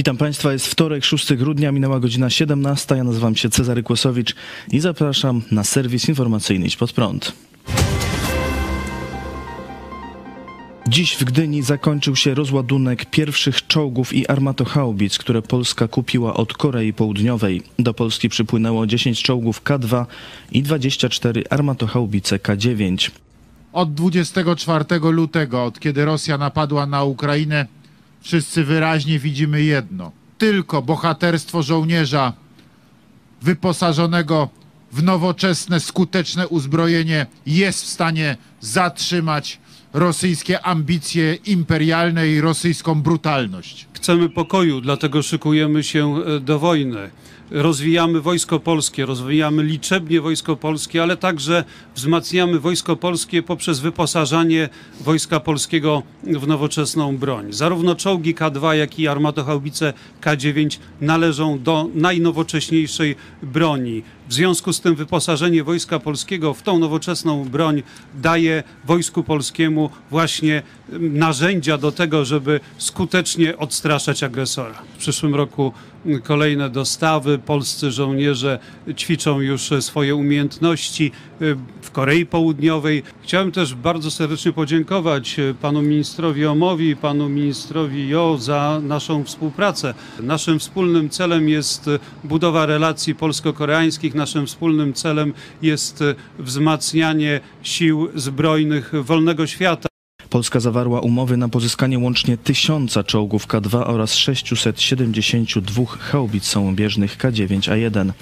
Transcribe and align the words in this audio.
Witam 0.00 0.16
Państwa, 0.16 0.52
jest 0.52 0.66
wtorek, 0.66 1.04
6 1.04 1.34
grudnia, 1.34 1.72
minęła 1.72 2.00
godzina 2.00 2.30
17. 2.30 2.96
Ja 2.96 3.04
nazywam 3.04 3.36
się 3.36 3.50
Cezary 3.50 3.82
Kłosowicz 3.82 4.34
i 4.72 4.80
zapraszam 4.80 5.42
na 5.50 5.64
serwis 5.64 6.08
informacyjny 6.08 6.66
Idź 6.66 6.76
Pod 6.76 6.92
Prąd. 6.92 7.32
Dziś 10.88 11.16
w 11.16 11.24
Gdyni 11.24 11.62
zakończył 11.62 12.16
się 12.16 12.34
rozładunek 12.34 13.04
pierwszych 13.04 13.66
czołgów 13.66 14.12
i 14.12 14.28
armatochaubic, 14.28 15.18
które 15.18 15.42
Polska 15.42 15.88
kupiła 15.88 16.34
od 16.34 16.54
Korei 16.54 16.92
Południowej. 16.92 17.62
Do 17.78 17.94
Polski 17.94 18.28
przypłynęło 18.28 18.86
10 18.86 19.22
czołgów 19.22 19.62
K2 19.62 20.06
i 20.52 20.62
24 20.62 21.44
armatochaubice 21.50 22.36
K9. 22.36 23.10
Od 23.72 23.94
24 23.94 24.84
lutego, 25.02 25.64
od 25.64 25.80
kiedy 25.80 26.04
Rosja 26.04 26.38
napadła 26.38 26.86
na 26.86 27.04
Ukrainę, 27.04 27.66
wszyscy 28.20 28.64
wyraźnie 28.64 29.18
widzimy 29.18 29.62
jedno. 29.62 30.12
Tylko 30.38 30.82
bohaterstwo 30.82 31.62
żołnierza 31.62 32.32
wyposażonego 33.42 34.48
w 34.92 35.02
nowoczesne, 35.02 35.80
skuteczne 35.80 36.48
uzbrojenie 36.48 37.26
jest 37.46 37.84
w 37.84 37.86
stanie 37.86 38.36
zatrzymać 38.60 39.58
rosyjskie 39.92 40.60
ambicje 40.62 41.34
imperialne 41.34 42.28
i 42.28 42.40
rosyjską 42.40 43.02
brutalność. 43.02 43.86
Chcemy 43.92 44.28
pokoju, 44.28 44.80
dlatego 44.80 45.22
szykujemy 45.22 45.82
się 45.82 46.16
e, 46.16 46.40
do 46.40 46.58
wojny. 46.58 47.10
Rozwijamy 47.50 48.20
wojsko 48.20 48.60
polskie, 48.60 49.06
rozwijamy 49.06 49.62
liczebnie 49.62 50.20
wojsko 50.20 50.56
polskie, 50.56 51.02
ale 51.02 51.16
także 51.16 51.64
wzmacniamy 51.94 52.60
wojsko 52.60 52.96
polskie 52.96 53.42
poprzez 53.42 53.80
wyposażanie 53.80 54.68
wojska 55.00 55.40
polskiego 55.40 56.02
w 56.22 56.46
nowoczesną 56.46 57.16
broń. 57.16 57.52
Zarówno 57.52 57.94
czołgi 57.94 58.34
K2, 58.34 58.72
jak 58.72 58.98
i 58.98 59.08
armatochaubice 59.08 59.92
K9 60.20 60.78
należą 61.00 61.62
do 61.62 61.88
najnowocześniejszej 61.94 63.16
broni. 63.42 64.02
W 64.30 64.32
związku 64.32 64.72
z 64.72 64.80
tym 64.80 64.94
wyposażenie 64.94 65.64
Wojska 65.64 65.98
Polskiego 65.98 66.54
w 66.54 66.62
tą 66.62 66.78
nowoczesną 66.78 67.44
broń 67.44 67.82
daje 68.14 68.62
Wojsku 68.84 69.24
Polskiemu 69.24 69.90
właśnie 70.10 70.62
narzędzia 71.00 71.78
do 71.78 71.92
tego, 71.92 72.24
żeby 72.24 72.60
skutecznie 72.78 73.56
odstraszać 73.56 74.22
agresora. 74.22 74.82
W 74.94 74.98
przyszłym 74.98 75.34
roku 75.34 75.72
kolejne 76.22 76.70
dostawy. 76.70 77.38
Polscy 77.38 77.90
żołnierze 77.90 78.58
ćwiczą 78.96 79.40
już 79.40 79.70
swoje 79.80 80.14
umiejętności 80.14 81.12
w 81.82 81.90
Korei 81.92 82.26
Południowej. 82.26 83.02
Chciałem 83.22 83.52
też 83.52 83.74
bardzo 83.74 84.10
serdecznie 84.10 84.52
podziękować 84.52 85.36
panu 85.62 85.82
ministrowi 85.82 86.46
Omowi 86.46 86.88
i 86.88 86.96
panu 86.96 87.28
ministrowi 87.28 88.08
Jo 88.08 88.36
za 88.38 88.80
naszą 88.82 89.24
współpracę. 89.24 89.94
Naszym 90.20 90.58
wspólnym 90.58 91.10
celem 91.10 91.48
jest 91.48 91.90
budowa 92.24 92.66
relacji 92.66 93.14
polsko-koreańskich. 93.14 94.14
Naszym 94.14 94.46
wspólnym 94.46 94.94
celem 94.94 95.32
jest 95.62 96.04
wzmacnianie 96.38 97.40
sił 97.62 98.08
zbrojnych 98.14 98.92
wolnego 99.02 99.46
świata. 99.46 99.89
Polska 100.30 100.60
zawarła 100.60 101.00
umowy 101.00 101.36
na 101.36 101.48
pozyskanie 101.48 101.98
łącznie 101.98 102.36
tysiąca 102.38 103.04
czołgów 103.04 103.46
K2 103.46 103.82
oraz 103.86 104.14
672 104.14 105.84
haubic 105.86 106.44
samobieżnych 106.44 107.18
K9A1. 107.18 108.12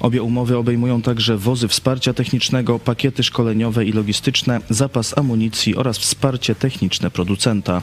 Obie 0.00 0.22
umowy 0.22 0.56
obejmują 0.56 1.02
także 1.02 1.38
wozy 1.38 1.68
wsparcia 1.68 2.12
technicznego, 2.12 2.78
pakiety 2.78 3.22
szkoleniowe 3.22 3.84
i 3.84 3.92
logistyczne, 3.92 4.60
zapas 4.70 5.18
amunicji 5.18 5.76
oraz 5.76 5.98
wsparcie 5.98 6.54
techniczne 6.54 7.10
producenta. 7.10 7.82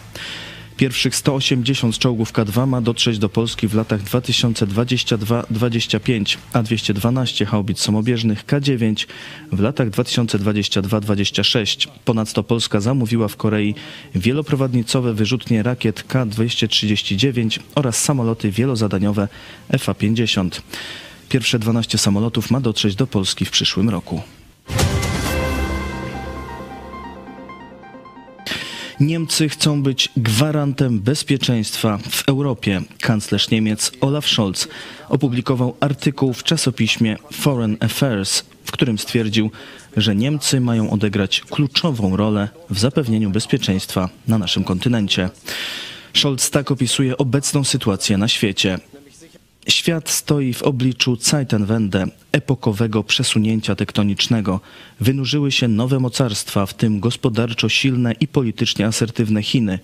Pierwszych 0.77 1.15
180 1.15 1.97
czołgów 1.97 2.33
K2 2.33 2.67
ma 2.67 2.81
dotrzeć 2.81 3.19
do 3.19 3.29
Polski 3.29 3.67
w 3.67 3.73
latach 3.73 4.03
2022-25, 4.03 6.37
a 6.53 6.63
212 6.63 7.45
haubic 7.45 7.79
samobieżnych 7.79 8.45
K9 8.45 9.07
w 9.51 9.59
latach 9.59 9.89
2022-26. 9.89 11.87
Ponadto 12.05 12.43
Polska 12.43 12.79
zamówiła 12.79 13.27
w 13.27 13.35
Korei 13.35 13.75
wieloprowadnicowe 14.15 15.13
wyrzutnie 15.13 15.63
rakiet 15.63 16.03
K239 16.07 17.59
oraz 17.75 18.03
samoloty 18.03 18.51
wielozadaniowe 18.51 19.27
FA-50. 19.71 20.61
Pierwsze 21.29 21.59
12 21.59 21.97
samolotów 21.97 22.51
ma 22.51 22.61
dotrzeć 22.61 22.95
do 22.95 23.07
Polski 23.07 23.45
w 23.45 23.51
przyszłym 23.51 23.89
roku. 23.89 24.21
Niemcy 28.99 29.49
chcą 29.49 29.83
być 29.83 30.09
gwarantem 30.17 30.99
bezpieczeństwa 30.99 31.99
w 32.09 32.29
Europie. 32.29 32.81
Kanclerz 33.01 33.49
Niemiec 33.49 33.91
Olaf 34.01 34.27
Scholz 34.27 34.67
opublikował 35.09 35.75
artykuł 35.79 36.33
w 36.33 36.43
czasopiśmie 36.43 37.17
Foreign 37.33 37.75
Affairs, 37.79 38.43
w 38.65 38.71
którym 38.71 38.97
stwierdził, 38.97 39.51
że 39.97 40.15
Niemcy 40.15 40.59
mają 40.59 40.89
odegrać 40.89 41.41
kluczową 41.41 42.17
rolę 42.17 42.49
w 42.69 42.79
zapewnieniu 42.79 43.29
bezpieczeństwa 43.29 44.09
na 44.27 44.37
naszym 44.37 44.63
kontynencie. 44.63 45.29
Scholz 46.13 46.49
tak 46.49 46.71
opisuje 46.71 47.17
obecną 47.17 47.63
sytuację 47.63 48.17
na 48.17 48.27
świecie. 48.27 48.79
Świat 49.67 50.09
stoi 50.09 50.53
w 50.53 50.63
obliczu 50.63 51.15
Zeitenwende, 51.15 52.07
epokowego 52.31 53.03
przesunięcia 53.03 53.75
tektonicznego. 53.75 54.59
Wynurzyły 54.99 55.51
się 55.51 55.67
nowe 55.67 55.99
mocarstwa, 55.99 56.65
w 56.65 56.73
tym 56.73 56.99
gospodarczo 56.99 57.69
silne 57.69 58.13
i 58.19 58.27
politycznie 58.27 58.87
asertywne 58.87 59.43
Chiny. 59.43 59.79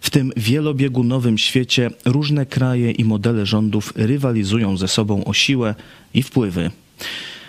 W 0.00 0.10
tym 0.10 0.32
wielobiegunowym 0.36 1.38
świecie 1.38 1.90
różne 2.04 2.46
kraje 2.46 2.90
i 2.90 3.04
modele 3.04 3.46
rządów 3.46 3.92
rywalizują 3.96 4.76
ze 4.76 4.88
sobą 4.88 5.24
o 5.24 5.32
siłę 5.32 5.74
i 6.14 6.22
wpływy. 6.22 6.70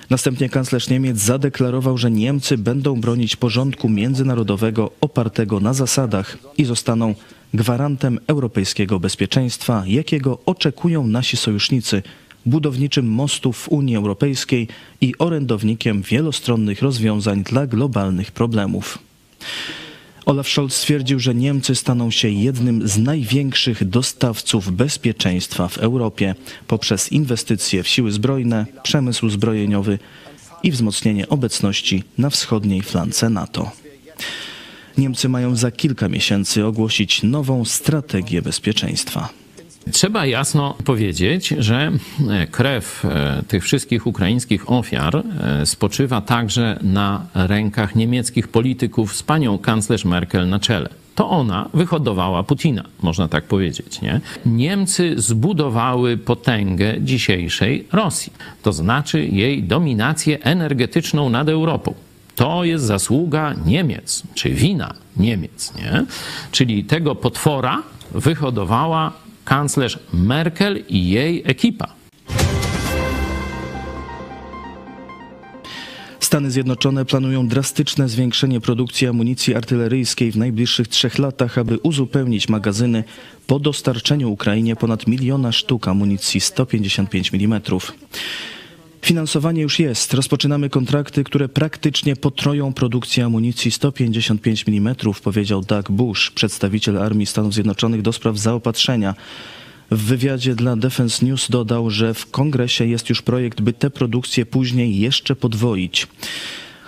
Następnie 0.09 0.49
kanclerz 0.49 0.89
Niemiec 0.89 1.17
zadeklarował, 1.17 1.97
że 1.97 2.11
Niemcy 2.11 2.57
będą 2.57 3.01
bronić 3.01 3.35
porządku 3.35 3.89
międzynarodowego 3.89 4.91
opartego 5.01 5.59
na 5.59 5.73
zasadach 5.73 6.37
i 6.57 6.65
zostaną 6.65 7.15
gwarantem 7.53 8.19
europejskiego 8.27 8.99
bezpieczeństwa, 8.99 9.83
jakiego 9.87 10.39
oczekują 10.45 11.07
nasi 11.07 11.37
sojusznicy, 11.37 12.01
budowniczym 12.45 13.07
mostów 13.07 13.57
w 13.57 13.69
Unii 13.69 13.95
Europejskiej 13.95 14.67
i 15.01 15.13
orędownikiem 15.19 16.01
wielostronnych 16.01 16.81
rozwiązań 16.81 17.43
dla 17.43 17.67
globalnych 17.67 18.31
problemów. 18.31 18.99
Olaf 20.25 20.47
Scholz 20.47 20.75
stwierdził, 20.75 21.19
że 21.19 21.35
Niemcy 21.35 21.75
staną 21.75 22.11
się 22.11 22.29
jednym 22.29 22.87
z 22.87 22.97
największych 22.97 23.89
dostawców 23.89 24.71
bezpieczeństwa 24.71 25.67
w 25.67 25.77
Europie 25.77 26.35
poprzez 26.67 27.11
inwestycje 27.11 27.83
w 27.83 27.87
siły 27.87 28.11
zbrojne, 28.11 28.65
przemysł 28.83 29.29
zbrojeniowy 29.29 29.99
i 30.63 30.71
wzmocnienie 30.71 31.29
obecności 31.29 32.03
na 32.17 32.29
wschodniej 32.29 32.81
flance 32.81 33.29
NATO. 33.29 33.82
Niemcy 34.97 35.29
mają 35.29 35.55
za 35.55 35.71
kilka 35.71 36.09
miesięcy 36.09 36.65
ogłosić 36.65 37.23
nową 37.23 37.65
strategię 37.65 38.41
bezpieczeństwa. 38.41 39.29
Trzeba 39.91 40.25
jasno 40.25 40.75
powiedzieć, 40.85 41.47
że 41.47 41.91
krew 42.51 43.05
e, 43.05 43.43
tych 43.47 43.63
wszystkich 43.63 44.07
ukraińskich 44.07 44.71
ofiar 44.71 45.15
e, 45.15 45.65
spoczywa 45.65 46.21
także 46.21 46.79
na 46.81 47.25
rękach 47.33 47.95
niemieckich 47.95 48.47
polityków 48.47 49.15
z 49.15 49.23
panią 49.23 49.57
kanclerz 49.57 50.05
Merkel 50.05 50.49
na 50.49 50.59
czele. 50.59 50.89
To 51.15 51.29
ona 51.29 51.69
wyhodowała 51.73 52.43
Putina, 52.43 52.83
można 53.01 53.27
tak 53.27 53.43
powiedzieć. 53.43 54.01
Nie? 54.01 54.21
Niemcy 54.45 55.13
zbudowały 55.17 56.17
potęgę 56.17 56.95
dzisiejszej 57.01 57.87
Rosji, 57.91 58.33
to 58.63 58.73
znaczy 58.73 59.25
jej 59.25 59.63
dominację 59.63 60.43
energetyczną 60.43 61.29
nad 61.29 61.49
Europą. 61.49 61.93
To 62.35 62.63
jest 62.63 62.85
zasługa 62.85 63.55
Niemiec, 63.65 64.23
czy 64.33 64.49
wina 64.49 64.93
Niemiec, 65.17 65.73
nie? 65.75 66.05
Czyli 66.51 66.83
tego 66.83 67.15
potwora 67.15 67.83
wyhodowała 68.11 69.13
kanclerz 69.45 69.99
Merkel 70.13 70.83
i 70.89 71.09
jej 71.09 71.43
ekipa. 71.45 71.93
Stany 76.33 76.51
Zjednoczone 76.51 77.05
planują 77.05 77.47
drastyczne 77.47 78.09
zwiększenie 78.09 78.61
produkcji 78.61 79.07
amunicji 79.07 79.55
artyleryjskiej 79.55 80.31
w 80.31 80.37
najbliższych 80.37 80.87
trzech 80.87 81.19
latach, 81.19 81.57
aby 81.57 81.77
uzupełnić 81.77 82.49
magazyny 82.49 83.03
po 83.47 83.59
dostarczeniu 83.59 84.31
Ukrainie 84.31 84.75
ponad 84.75 85.07
miliona 85.07 85.51
sztuk 85.51 85.87
amunicji 85.87 86.41
155 86.41 87.33
mm. 87.33 87.61
Finansowanie 89.03 89.61
już 89.61 89.79
jest. 89.79 90.13
Rozpoczynamy 90.13 90.69
kontrakty, 90.69 91.23
które 91.23 91.49
praktycznie 91.49 92.15
potroją 92.15 92.73
produkcję 92.73 93.25
amunicji 93.25 93.71
155 93.71 94.65
mm, 94.67 94.95
powiedział 95.23 95.61
Doug 95.61 95.91
Bush, 95.91 96.31
przedstawiciel 96.31 96.97
Armii 96.97 97.25
Stanów 97.25 97.53
Zjednoczonych 97.53 98.01
do 98.01 98.13
spraw 98.13 98.37
zaopatrzenia. 98.37 99.15
W 99.91 100.01
wywiadzie 100.01 100.55
dla 100.55 100.75
Defense 100.75 101.25
News 101.25 101.49
dodał, 101.49 101.89
że 101.89 102.13
w 102.13 102.31
kongresie 102.31 102.85
jest 102.85 103.09
już 103.09 103.21
projekt, 103.21 103.61
by 103.61 103.73
tę 103.73 103.89
produkcję 103.89 104.45
później 104.45 104.99
jeszcze 104.99 105.35
podwoić. 105.35 106.07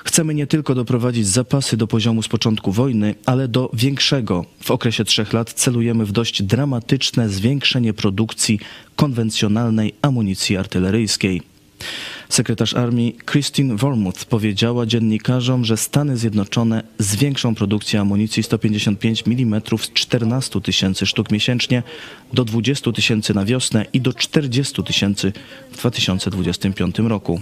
Chcemy 0.05 0.33
nie 0.33 0.47
tylko 0.47 0.75
doprowadzić 0.75 1.27
zapasy 1.27 1.77
do 1.77 1.87
poziomu 1.87 2.23
z 2.23 2.27
początku 2.27 2.71
wojny, 2.71 3.15
ale 3.25 3.47
do 3.47 3.69
większego. 3.73 4.45
W 4.63 4.71
okresie 4.71 5.05
trzech 5.05 5.33
lat 5.33 5.53
celujemy 5.53 6.05
w 6.05 6.11
dość 6.11 6.43
dramatyczne 6.43 7.29
zwiększenie 7.29 7.93
produkcji 7.93 8.59
konwencjonalnej 8.95 9.93
amunicji 10.01 10.57
artyleryjskiej. 10.57 11.54
Sekretarz 12.29 12.73
armii 12.73 13.17
Christine 13.31 13.75
Wormuth 13.75 14.25
powiedziała 14.25 14.85
dziennikarzom, 14.85 15.65
że 15.65 15.77
Stany 15.77 16.17
Zjednoczone 16.17 16.83
zwiększą 16.99 17.55
produkcję 17.55 17.99
amunicji 17.99 18.43
155 18.43 19.23
mm 19.27 19.61
z 19.77 19.93
14 19.93 20.61
tysięcy 20.61 21.05
sztuk 21.05 21.31
miesięcznie 21.31 21.83
do 22.33 22.45
20 22.45 22.91
tysięcy 22.91 23.33
na 23.33 23.45
wiosnę 23.45 23.85
i 23.93 24.01
do 24.01 24.13
40 24.13 24.83
tysięcy 24.83 25.33
w 25.71 25.77
2025 25.77 26.99
roku. 26.99 27.41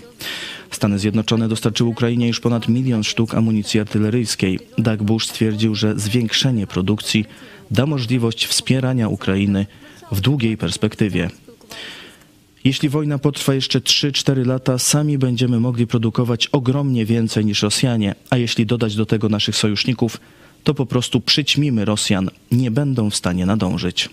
Stany 0.72 1.00
Zjednoczone 1.00 1.48
dostarczyły 1.48 1.90
Ukrainie 1.90 2.28
już 2.28 2.40
ponad 2.40 2.68
milion 2.68 3.04
sztuk 3.04 3.36
amunicji 3.36 3.80
artyleryjskiej. 3.80 4.60
Doug 4.78 5.04
Bush 5.04 5.28
stwierdził, 5.28 5.76
że 5.76 6.00
zwiększenie 6.00 6.68
produkcji 6.68 7.26
da 7.72 7.86
możliwość 7.86 8.46
wspierania 8.46 9.08
Ukrainy 9.08 9.66
w 10.12 10.22
długiej 10.22 10.58
perspektywie. 10.58 11.30
Jeśli 12.64 12.90
wojna 12.90 13.18
potrwa 13.18 13.54
jeszcze 13.54 13.80
3-4 13.80 14.46
lata, 14.46 14.78
sami 14.78 15.18
będziemy 15.18 15.60
mogli 15.60 15.88
produkować 15.88 16.48
ogromnie 16.48 17.06
więcej 17.06 17.46
niż 17.46 17.62
Rosjanie, 17.62 18.16
a 18.30 18.38
jeśli 18.38 18.66
dodać 18.66 18.96
do 18.96 19.06
tego 19.06 19.30
naszych 19.30 19.56
sojuszników, 19.56 20.18
to 20.64 20.74
po 20.74 20.86
prostu 20.86 21.22
przyćmimy 21.22 21.86
Rosjan, 21.86 22.30
nie 22.52 22.72
będą 22.72 23.10
w 23.10 23.16
stanie 23.16 23.46
nadążyć. 23.46 24.10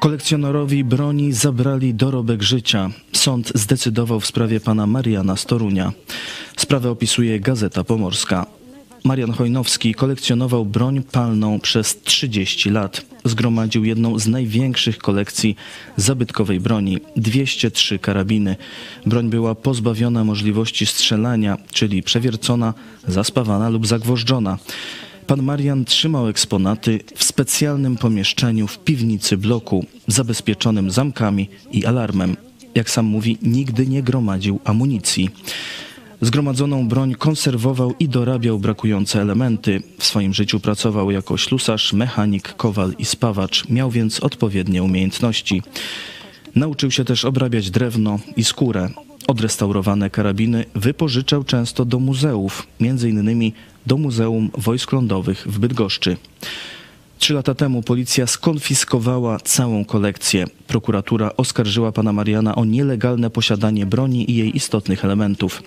Kolekcjonerowi 0.00 0.84
broni 0.84 1.32
zabrali 1.32 1.94
dorobek 1.94 2.42
życia. 2.42 2.90
Sąd 3.12 3.52
zdecydował 3.54 4.20
w 4.20 4.26
sprawie 4.26 4.60
pana 4.60 4.86
Mariana 4.86 5.36
Storunia. 5.36 5.92
Sprawę 6.56 6.90
opisuje 6.90 7.40
Gazeta 7.40 7.84
Pomorska. 7.84 8.57
Marian 9.08 9.32
Chojnowski 9.32 9.94
kolekcjonował 9.94 10.64
broń 10.64 11.02
palną 11.02 11.60
przez 11.60 12.02
30 12.02 12.70
lat. 12.70 13.06
Zgromadził 13.24 13.84
jedną 13.84 14.18
z 14.18 14.26
największych 14.26 14.98
kolekcji 14.98 15.56
zabytkowej 15.96 16.60
broni 16.60 16.98
203 17.16 17.98
karabiny. 17.98 18.56
Broń 19.06 19.30
była 19.30 19.54
pozbawiona 19.54 20.24
możliwości 20.24 20.86
strzelania, 20.86 21.58
czyli 21.72 22.02
przewiercona, 22.02 22.74
zaspawana 23.06 23.68
lub 23.68 23.86
zagwożdżona. 23.86 24.58
Pan 25.26 25.42
Marian 25.42 25.84
trzymał 25.84 26.28
eksponaty 26.28 27.00
w 27.14 27.24
specjalnym 27.24 27.96
pomieszczeniu 27.96 28.66
w 28.66 28.78
piwnicy 28.78 29.36
bloku, 29.36 29.86
zabezpieczonym 30.06 30.90
zamkami 30.90 31.48
i 31.72 31.86
alarmem. 31.86 32.36
Jak 32.74 32.90
sam 32.90 33.06
mówi, 33.06 33.38
nigdy 33.42 33.86
nie 33.86 34.02
gromadził 34.02 34.60
amunicji. 34.64 35.30
Zgromadzoną 36.20 36.88
broń 36.88 37.14
konserwował 37.14 37.94
i 38.00 38.08
dorabiał 38.08 38.58
brakujące 38.58 39.22
elementy. 39.22 39.82
W 39.98 40.04
swoim 40.04 40.34
życiu 40.34 40.60
pracował 40.60 41.10
jako 41.10 41.36
ślusarz, 41.36 41.92
mechanik, 41.92 42.54
kowal 42.56 42.92
i 42.98 43.04
spawacz. 43.04 43.68
Miał 43.68 43.90
więc 43.90 44.20
odpowiednie 44.20 44.82
umiejętności. 44.82 45.62
Nauczył 46.54 46.90
się 46.90 47.04
też 47.04 47.24
obrabiać 47.24 47.70
drewno 47.70 48.18
i 48.36 48.44
skórę. 48.44 48.90
Odrestaurowane 49.26 50.10
karabiny 50.10 50.64
wypożyczał 50.74 51.44
często 51.44 51.84
do 51.84 51.98
muzeów, 51.98 52.66
innymi 52.80 53.52
do 53.86 53.96
Muzeum 53.96 54.50
Wojsk 54.58 54.92
Lądowych 54.92 55.46
w 55.46 55.58
Bydgoszczy. 55.58 56.16
Trzy 57.18 57.34
lata 57.34 57.54
temu 57.54 57.82
policja 57.82 58.26
skonfiskowała 58.26 59.38
całą 59.40 59.84
kolekcję. 59.84 60.44
Prokuratura 60.66 61.30
oskarżyła 61.36 61.92
pana 61.92 62.12
Mariana 62.12 62.54
o 62.54 62.64
nielegalne 62.64 63.30
posiadanie 63.30 63.86
broni 63.86 64.30
i 64.30 64.36
jej 64.36 64.56
istotnych 64.56 65.04
elementów. 65.04 65.62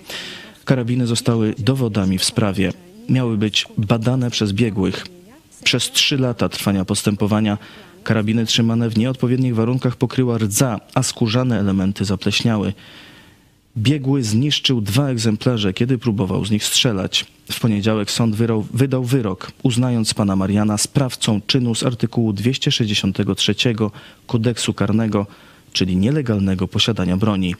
Karabiny 0.64 1.06
zostały 1.06 1.54
dowodami 1.58 2.18
w 2.18 2.24
sprawie. 2.24 2.72
Miały 3.08 3.36
być 3.36 3.66
badane 3.78 4.30
przez 4.30 4.52
biegłych. 4.52 5.06
Przez 5.64 5.90
trzy 5.90 6.18
lata 6.18 6.48
trwania 6.48 6.84
postępowania 6.84 7.58
karabiny 8.04 8.46
trzymane 8.46 8.90
w 8.90 8.98
nieodpowiednich 8.98 9.54
warunkach 9.54 9.96
pokryła 9.96 10.38
rdza, 10.38 10.80
a 10.94 11.02
skórzane 11.02 11.60
elementy 11.60 12.04
zapleśniały. 12.04 12.72
Biegły 13.76 14.22
zniszczył 14.22 14.80
dwa 14.80 15.08
egzemplarze, 15.08 15.72
kiedy 15.72 15.98
próbował 15.98 16.44
z 16.44 16.50
nich 16.50 16.64
strzelać. 16.64 17.26
W 17.52 17.60
poniedziałek 17.60 18.10
sąd 18.10 18.34
wyrał, 18.34 18.66
wydał 18.74 19.04
wyrok, 19.04 19.52
uznając 19.62 20.14
pana 20.14 20.36
Mariana 20.36 20.78
sprawcą 20.78 21.40
czynu 21.46 21.74
z 21.74 21.82
artykułu 21.82 22.32
263 22.32 23.54
kodeksu 24.26 24.74
karnego, 24.74 25.26
czyli 25.72 25.96
nielegalnego 25.96 26.68
posiadania 26.68 27.16
broni. 27.16 27.54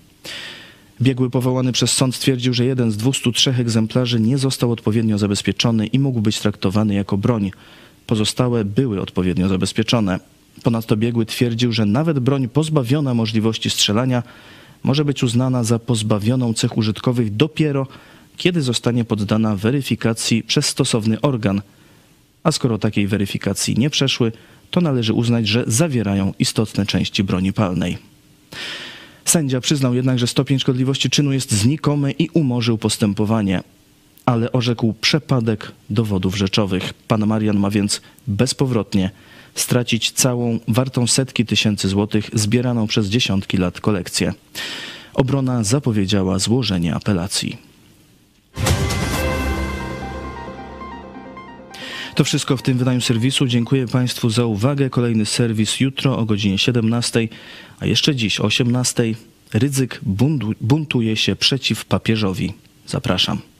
Biegły 1.02 1.30
powołany 1.30 1.72
przez 1.72 1.92
sąd 1.92 2.14
stwierdził, 2.14 2.54
że 2.54 2.64
jeden 2.64 2.90
z 2.90 2.96
203 2.96 3.54
egzemplarzy 3.58 4.20
nie 4.20 4.38
został 4.38 4.72
odpowiednio 4.72 5.18
zabezpieczony 5.18 5.86
i 5.86 5.98
mógł 5.98 6.20
być 6.20 6.38
traktowany 6.38 6.94
jako 6.94 7.16
broń. 7.16 7.50
Pozostałe 8.06 8.64
były 8.64 9.00
odpowiednio 9.00 9.48
zabezpieczone. 9.48 10.20
Ponadto 10.62 10.96
biegły 10.96 11.26
twierdził, 11.26 11.72
że 11.72 11.86
nawet 11.86 12.18
broń 12.18 12.48
pozbawiona 12.48 13.14
możliwości 13.14 13.70
strzelania 13.70 14.22
może 14.82 15.04
być 15.04 15.22
uznana 15.22 15.64
za 15.64 15.78
pozbawioną 15.78 16.54
cech 16.54 16.78
użytkowych 16.78 17.36
dopiero 17.36 17.86
kiedy 18.36 18.62
zostanie 18.62 19.04
poddana 19.04 19.56
weryfikacji 19.56 20.42
przez 20.42 20.66
stosowny 20.66 21.20
organ. 21.20 21.62
A 22.42 22.52
skoro 22.52 22.78
takiej 22.78 23.06
weryfikacji 23.06 23.78
nie 23.78 23.90
przeszły, 23.90 24.32
to 24.70 24.80
należy 24.80 25.12
uznać, 25.12 25.48
że 25.48 25.64
zawierają 25.66 26.34
istotne 26.38 26.86
części 26.86 27.24
broni 27.24 27.52
palnej. 27.52 27.98
Sędzia 29.24 29.60
przyznał 29.60 29.94
jednak, 29.94 30.18
że 30.18 30.26
stopień 30.26 30.58
szkodliwości 30.58 31.10
czynu 31.10 31.32
jest 31.32 31.52
znikomy 31.52 32.12
i 32.12 32.28
umorzył 32.28 32.78
postępowanie, 32.78 33.62
ale 34.26 34.52
orzekł 34.52 34.94
przepadek 35.00 35.72
dowodów 35.90 36.36
rzeczowych. 36.36 36.92
Pan 37.08 37.26
Marian 37.26 37.56
ma 37.56 37.70
więc 37.70 38.00
bezpowrotnie 38.26 39.10
stracić 39.54 40.10
całą, 40.10 40.58
wartą 40.68 41.06
setki 41.06 41.46
tysięcy 41.46 41.88
złotych, 41.88 42.30
zbieraną 42.32 42.86
przez 42.86 43.06
dziesiątki 43.06 43.56
lat 43.56 43.80
kolekcję. 43.80 44.34
Obrona 45.14 45.64
zapowiedziała 45.64 46.38
złożenie 46.38 46.94
apelacji. 46.94 47.56
To 52.14 52.24
wszystko 52.24 52.56
w 52.56 52.62
tym 52.62 52.78
wydaniu 52.78 53.00
serwisu. 53.00 53.46
Dziękuję 53.46 53.86
Państwu 53.88 54.30
za 54.30 54.44
uwagę. 54.44 54.90
Kolejny 54.90 55.26
serwis 55.26 55.80
jutro 55.80 56.18
o 56.18 56.24
godzinie 56.24 56.58
17, 56.58 57.28
a 57.80 57.86
jeszcze 57.86 58.16
dziś 58.16 58.40
o 58.40 58.44
18. 58.44 59.14
Rydzyk 59.54 60.00
buntuje 60.60 61.16
się 61.16 61.36
przeciw 61.36 61.84
papieżowi. 61.84 62.52
Zapraszam. 62.86 63.51